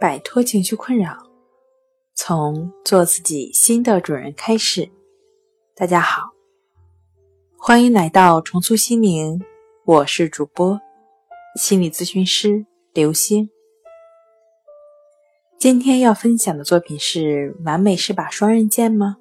[0.00, 1.26] 摆脱情绪困扰，
[2.14, 4.90] 从做自己新的主人开始。
[5.76, 6.30] 大家好，
[7.58, 9.44] 欢迎来到重塑心灵，
[9.84, 10.80] 我是主播
[11.54, 12.64] 心理咨询师
[12.94, 13.50] 刘星。
[15.58, 19.18] 今天要分享的作品是：完美是把双刃剑吗？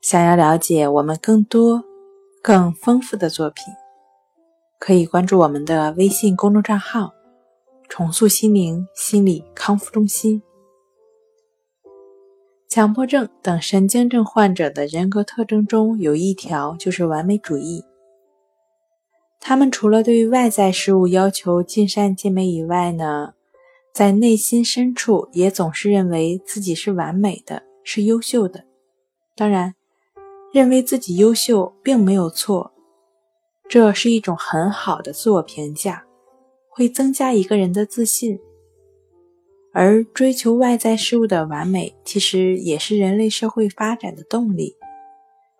[0.00, 1.84] 想要了解我们更多、
[2.42, 3.66] 更丰富的作品，
[4.80, 7.12] 可以关注我们的微信公众账号。
[7.90, 10.40] 重塑心灵心理康复中心。
[12.68, 17.84] 强迫症等神经症患者的人格特征中有一条就是完美主义。
[19.40, 23.34] 他们除了对于外在事物要求尽善尽美以外呢，
[23.92, 28.64] 在内心深处也总是认为自己是完美的，是优秀的。
[29.34, 29.74] 当然，
[30.52, 32.72] 认为自己优秀并没有错，
[33.68, 36.06] 这是一种很好的自我评价。
[36.80, 38.40] 会增加一个人的自信，
[39.70, 44.76] 而追求外在事物的完美，其实也是人类社会发展的动力。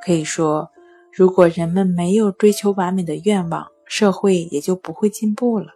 [0.00, 0.70] 可以说，
[1.12, 5.72] 如果人们没有追求完美的愿望，社会也就不会进步了。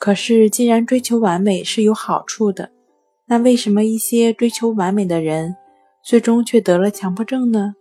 [0.00, 2.72] 可是，既然追求完美是有好处的，
[3.26, 5.54] 那为什么一些追求完美的人，
[6.02, 7.76] 最终却得了强迫症呢？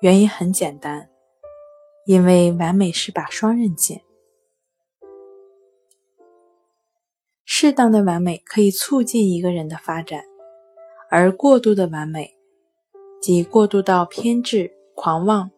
[0.00, 1.08] 原因很简单，
[2.06, 4.02] 因为完美是把双刃剑。
[7.62, 10.24] 适当的完美可以促进一个人的发展，
[11.08, 12.34] 而过度的完美，
[13.20, 15.48] 即过度到偏执、狂妄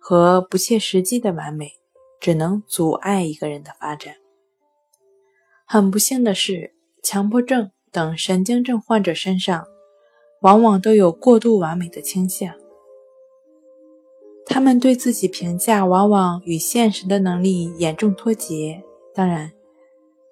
[0.00, 1.74] 和不切实际的完美，
[2.18, 4.16] 只能阻碍一个人的发展。
[5.64, 9.64] 很不幸的是，强迫症等神经症患者身上，
[10.40, 12.52] 往往都有过度完美的倾向。
[14.44, 18.82] 他们对自己评价往往与现实的能力严重脱节。
[19.14, 19.52] 当然。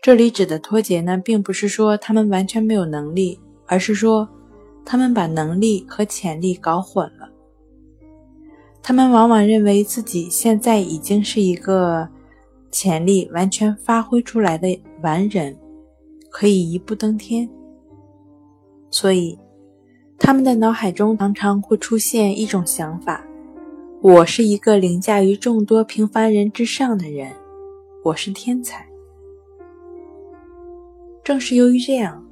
[0.07, 4.29] 这里指的脱节呢，并不是说他们完全没有能力，而是说
[4.85, 7.29] 他们把能力和潜力搞混了。
[8.81, 12.09] 他们往往认为自己现在已经是一个
[12.71, 15.59] 潜力完全发挥出来的完人，
[16.31, 17.51] 可以一步登天。
[18.93, 19.37] 所以，
[20.21, 23.27] 他们的脑海中常常会出现一种想法：
[24.01, 27.33] 我是一个凌驾于众多平凡人之上的人，
[28.05, 28.87] 我是天才。
[31.27, 32.25] 正是由于这样，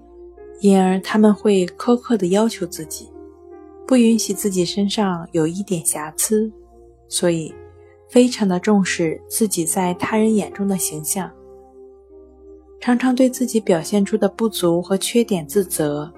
[0.61, 3.11] 因而他们会苛刻的要求自己，
[3.89, 6.49] 不允许自己身上有一点瑕疵，
[7.09, 7.53] 所以
[8.09, 11.29] 非常的重视自己在他人眼中的形象，
[12.81, 16.09] 常常对自己表现出的不足和缺点自责。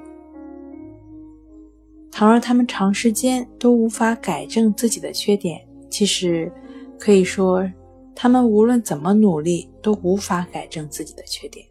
[2.10, 6.52] 倘若他们长时间都无法改正自己的缺点，其实
[6.98, 7.66] 可以说，
[8.14, 11.66] 他们无论怎么努力都无法改正自己的缺点。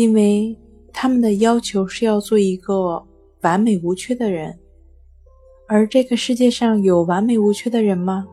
[0.00, 0.58] 因为
[0.94, 3.06] 他们的要求是要做一个
[3.42, 4.58] 完美无缺的人，
[5.68, 8.26] 而这个世界上有完美无缺的人吗？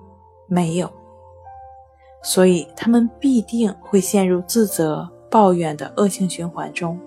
[0.48, 0.90] 没有。
[2.24, 6.98] 所以他们必定会陷入自责、抱怨的恶性循环中，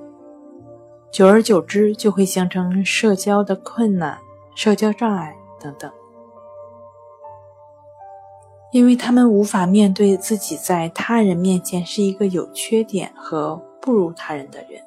[1.11, 4.19] 久而久之就会形成社交的困难、
[4.55, 5.91] 社交障碍等等。
[8.73, 13.70] 因为他们无法面对自己在他人面前是一个有缺点和。
[13.81, 14.83] 不如他人的人，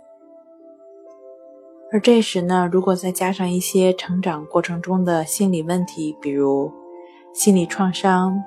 [1.91, 6.71] 而这时呢，如果再加上一些成长过程中的心理问题，比如
[7.33, 8.43] 心理创伤、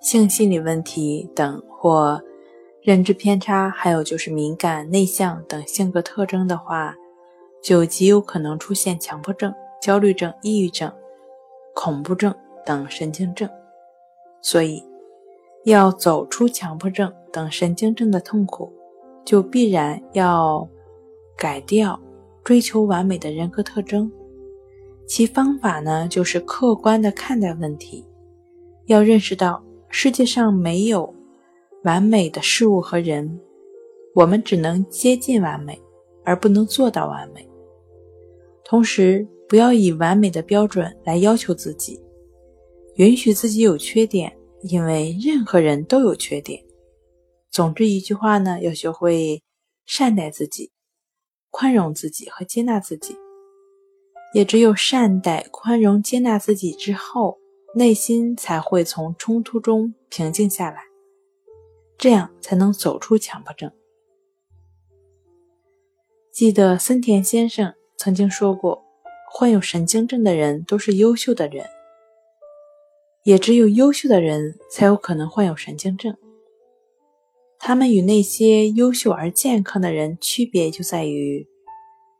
[0.00, 2.22] 性心理问题等，或
[2.82, 6.96] 认知偏差，还有就是敏感、内向等性格特征的话，
[7.62, 10.92] 就极有可能出现强迫症、焦虑症、抑郁症、
[11.72, 12.34] 恐怖症
[12.66, 13.48] 等神经症。
[14.42, 14.84] 所以，
[15.64, 18.72] 要走出强迫症等神经症的痛苦。
[19.24, 20.68] 就必然要
[21.36, 21.98] 改掉
[22.42, 24.10] 追求完美的人格特征，
[25.06, 28.04] 其方法呢，就是客观的看待问题，
[28.86, 31.14] 要认识到世界上没有
[31.84, 33.40] 完美的事物和人，
[34.14, 35.80] 我们只能接近完美，
[36.22, 37.48] 而不能做到完美。
[38.64, 42.00] 同时，不要以完美的标准来要求自己，
[42.96, 44.32] 允许自己有缺点，
[44.62, 46.62] 因为任何人都有缺点。
[47.54, 49.44] 总之一句话呢，要学会
[49.86, 50.72] 善待自己、
[51.50, 53.16] 宽容自己和接纳自己。
[54.32, 57.38] 也只有善待、宽容、接纳自己之后，
[57.76, 60.82] 内心才会从冲突中平静下来，
[61.96, 63.70] 这样才能走出强迫症。
[66.32, 68.84] 记得森田先生曾经说过
[69.30, 71.64] ：“患有神经症的人都是优秀的人，
[73.22, 76.16] 也只有优秀的人才有可能患有神经症。”
[77.58, 81.46] 他们与那些优秀而健康的人区别就在于，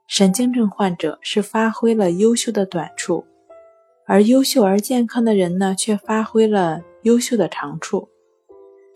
[0.06, 3.26] 神经症患者是发挥了优秀的短处，
[4.06, 8.08] 而优秀而健康的人呢，却发挥了优秀的长处。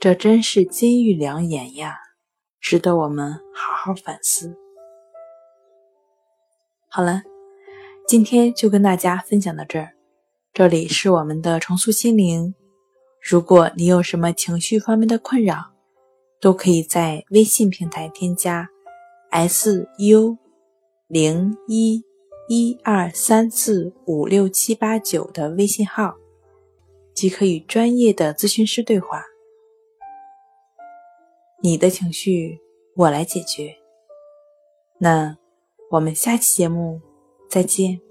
[0.00, 1.96] 这真是金玉良言呀，
[2.60, 4.56] 值得我们好好反思。
[6.88, 7.22] 好了，
[8.06, 9.90] 今天就跟大家分享到这儿。
[10.54, 12.54] 这里是我们的重塑心灵。
[13.20, 15.72] 如果你有什么情绪方面的困扰，
[16.40, 18.68] 都可以在微信平台添加
[19.30, 20.38] “s u
[21.06, 22.04] 零一
[22.48, 26.16] 一二三四五六七八九”的微信号，
[27.14, 29.24] 即可与专业的咨询师对话。
[31.60, 32.60] 你的情绪，
[32.94, 33.76] 我来解决。
[34.98, 35.36] 那
[35.90, 37.00] 我们下期节目
[37.48, 38.07] 再见。